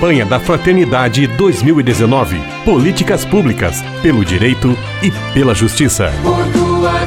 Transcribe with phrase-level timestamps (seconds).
[0.00, 2.40] Campanha da Fraternidade 2019.
[2.64, 6.10] Políticas públicas pelo direito e pela justiça.
[6.22, 7.04] Por tua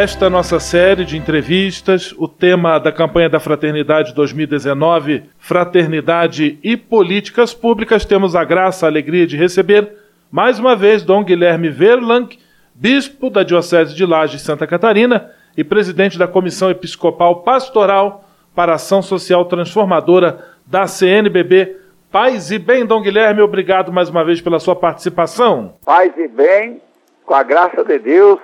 [0.00, 7.52] Esta nossa série de entrevistas, o tema da campanha da Fraternidade 2019, Fraternidade e Políticas
[7.52, 9.92] Públicas, temos a graça, a alegria de receber
[10.32, 12.34] mais uma vez Dom Guilherme Verlang,
[12.74, 19.02] bispo da Diocese de Lages, Santa Catarina e presidente da Comissão Episcopal Pastoral para Ação
[19.02, 21.76] Social Transformadora da CNBB.
[22.10, 25.74] Paz e bem, Dom Guilherme, obrigado mais uma vez pela sua participação.
[25.84, 26.80] Paz e bem,
[27.26, 28.40] com a graça de Deus,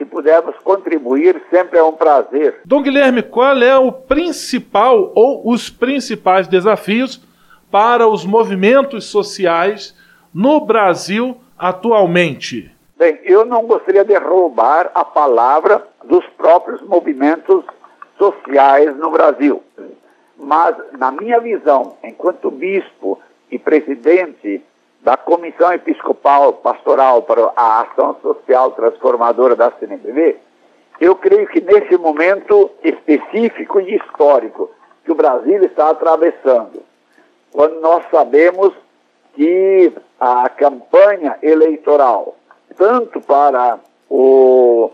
[0.00, 2.62] se pudermos contribuir, sempre é um prazer.
[2.64, 7.22] Dom Guilherme, qual é o principal ou os principais desafios
[7.70, 9.94] para os movimentos sociais
[10.32, 12.74] no Brasil atualmente?
[12.96, 17.62] Bem, eu não gostaria de roubar a palavra dos próprios movimentos
[18.16, 19.62] sociais no Brasil.
[20.38, 24.62] Mas, na minha visão, enquanto bispo e presidente
[25.02, 30.36] da Comissão Episcopal Pastoral para a Ação Social Transformadora da CNBB,
[31.00, 34.70] eu creio que nesse momento específico e histórico
[35.04, 36.82] que o Brasil está atravessando,
[37.50, 38.74] quando nós sabemos
[39.34, 42.36] que a campanha eleitoral,
[42.76, 43.78] tanto para
[44.10, 44.90] o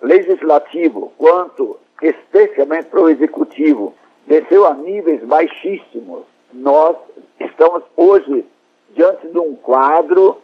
[0.00, 3.94] legislativo quanto especialmente para o executivo,
[4.26, 6.22] desceu a níveis baixíssimos,
[6.52, 6.96] nós
[7.38, 8.46] estamos hoje
[8.94, 10.38] diante de um quadro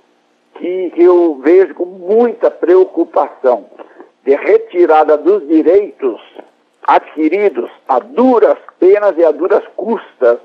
[0.55, 3.67] que eu vejo com muita preocupação
[4.25, 6.21] de retirada dos direitos
[6.87, 10.39] adquiridos a duras penas e a duras custas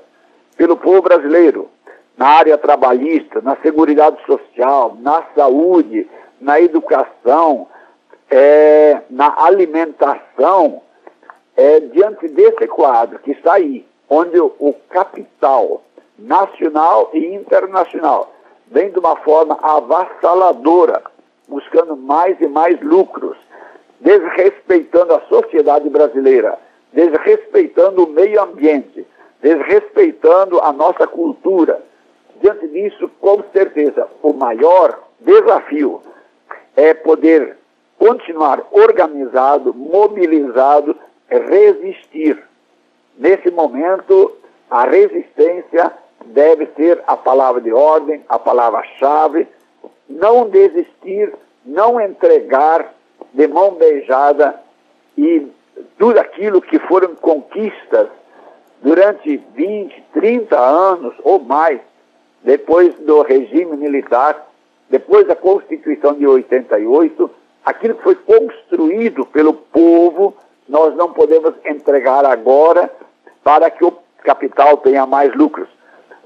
[0.56, 1.68] pelo povo brasileiro,
[2.16, 6.08] na área trabalhista, na seguridade social, na saúde,
[6.40, 7.66] na educação,
[8.30, 10.82] é, na alimentação,
[11.56, 15.82] é, diante desse quadro que está aí, onde o capital
[16.22, 18.32] nacional e internacional.
[18.68, 21.02] Vem de uma forma avassaladora,
[21.48, 23.36] buscando mais e mais lucros,
[24.00, 26.58] desrespeitando a sociedade brasileira,
[26.92, 29.06] desrespeitando o meio ambiente,
[29.40, 31.82] desrespeitando a nossa cultura.
[32.40, 36.02] Diante disso, com certeza, o maior desafio
[36.76, 37.56] é poder
[37.98, 40.96] continuar organizado, mobilizado,
[41.28, 42.42] resistir.
[43.18, 44.32] Nesse momento,
[44.70, 45.92] a resistência
[46.26, 49.46] deve ser a palavra de ordem, a palavra-chave.
[50.08, 51.32] Não desistir,
[51.64, 52.92] não entregar
[53.32, 54.60] de mão beijada
[55.16, 55.46] e
[55.98, 58.08] tudo aquilo que foram conquistas
[58.82, 61.80] durante 20, 30 anos ou mais,
[62.42, 64.48] depois do regime militar,
[64.90, 67.30] depois da Constituição de 88,
[67.64, 70.34] aquilo que foi construído pelo povo,
[70.68, 72.90] nós não podemos entregar agora
[73.44, 73.92] para que o
[74.24, 75.68] capital tenha mais lucros.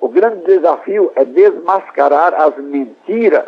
[0.06, 3.46] O grande desafio é desmascarar as mentiras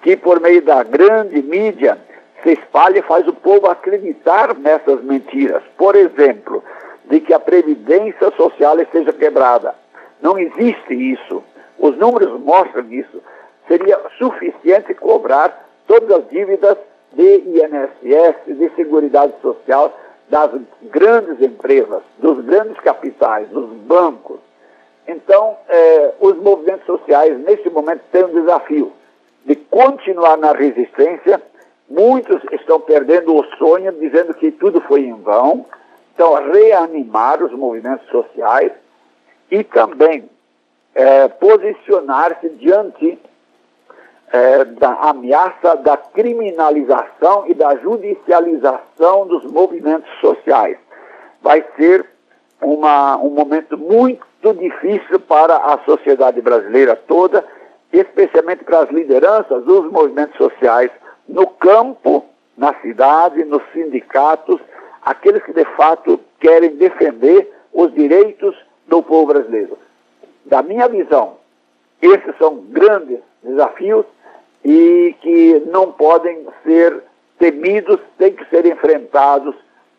[0.00, 1.98] que, por meio da grande mídia,
[2.42, 5.62] se espalha e faz o povo acreditar nessas mentiras.
[5.76, 6.64] Por exemplo,
[7.10, 9.74] de que a previdência social esteja quebrada.
[10.22, 11.44] Não existe isso.
[11.78, 13.22] Os números mostram isso.
[13.68, 16.78] Seria suficiente cobrar todas as dívidas
[17.12, 19.94] de INSS, de Seguridade Social,
[20.30, 20.50] das
[20.84, 24.45] grandes empresas, dos grandes capitais, dos bancos.
[25.08, 28.92] Então, eh, os movimentos sociais, neste momento, têm um desafio
[29.44, 31.40] de continuar na resistência.
[31.88, 35.66] Muitos estão perdendo o sonho, dizendo que tudo foi em vão.
[36.14, 38.72] Então, reanimar os movimentos sociais
[39.50, 40.28] e também
[40.94, 43.18] eh, posicionar-se diante
[44.32, 50.78] é, da ameaça da criminalização e da judicialização dos movimentos sociais.
[51.40, 52.04] Vai ser
[52.60, 57.44] uma, um momento muito difícil para a sociedade brasileira toda,
[57.92, 60.90] especialmente para as lideranças dos movimentos sociais
[61.28, 62.24] no campo,
[62.56, 64.60] na cidade, nos sindicatos,
[65.02, 68.56] aqueles que de fato querem defender os direitos
[68.86, 69.78] do povo brasileiro.
[70.44, 71.38] Da minha visão,
[72.00, 74.06] esses são grandes desafios
[74.64, 77.02] e que não podem ser
[77.38, 79.54] temidos, têm que ser enfrentados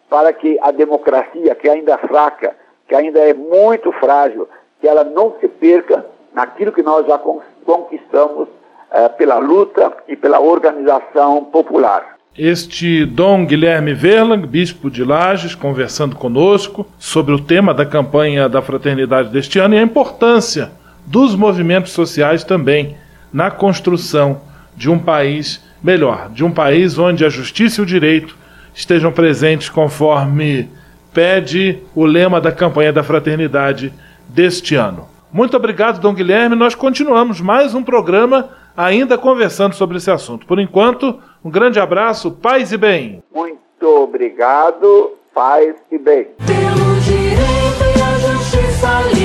[0.09, 2.55] para que a democracia, que ainda é fraca,
[2.87, 4.47] que ainda é muito frágil,
[4.79, 7.19] que ela não se perca naquilo que nós já
[7.65, 8.47] conquistamos
[8.91, 12.17] eh, pela luta e pela organização popular.
[12.37, 18.61] Este Dom Guilherme Verlang, bispo de Lages, conversando conosco sobre o tema da campanha da
[18.61, 20.71] fraternidade deste ano e a importância
[21.05, 22.95] dos movimentos sociais também
[23.33, 24.39] na construção
[24.75, 28.37] de um país melhor, de um país onde a justiça e o direito
[28.73, 30.69] estejam presentes conforme
[31.13, 33.93] pede o lema da campanha da fraternidade
[34.27, 35.07] deste ano.
[35.31, 36.55] Muito obrigado, Dom Guilherme.
[36.55, 40.45] Nós continuamos mais um programa ainda conversando sobre esse assunto.
[40.45, 43.23] Por enquanto, um grande abraço, paz e bem.
[43.33, 46.27] Muito obrigado, paz e bem.
[46.45, 49.16] Pelo direito e a justiça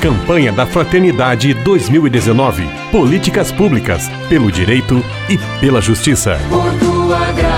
[0.00, 2.66] Campanha da Fraternidade 2019.
[2.90, 6.40] Políticas públicas pelo direito e pela justiça.
[6.48, 7.49] Por tua graça